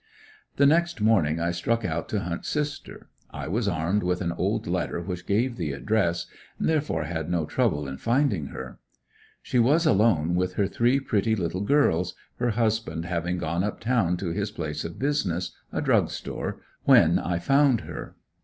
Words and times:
The 0.55 0.65
next 0.65 0.99
morning 0.99 1.39
I 1.39 1.51
struck 1.51 1.85
out 1.85 2.09
to 2.09 2.21
hunt 2.21 2.43
sister. 2.43 3.07
I 3.29 3.47
was 3.47 3.67
armed 3.67 4.01
with 4.01 4.19
an 4.21 4.31
old 4.31 4.65
letter 4.65 4.99
which 4.99 5.27
gave 5.27 5.57
the 5.57 5.73
address, 5.73 6.25
therefore 6.59 7.03
had 7.03 7.29
no 7.29 7.45
trouble 7.45 7.87
in 7.87 7.97
finding 7.97 8.47
her. 8.47 8.79
She 9.43 9.59
was 9.59 9.85
alone 9.85 10.33
with 10.33 10.55
her 10.55 10.65
three 10.65 10.99
pretty 10.99 11.35
little 11.35 11.61
girls, 11.61 12.15
her 12.37 12.49
husband 12.49 13.05
having 13.05 13.37
gone 13.37 13.63
up 13.63 13.79
town 13.79 14.17
to 14.17 14.29
his 14.31 14.49
place 14.49 14.83
of 14.83 14.97
business 14.97 15.51
a 15.71 15.83
drug 15.83 16.09
store 16.09 16.57
when 16.85 17.19
I 17.19 17.37
found 17.37 17.81
her. 17.81 18.15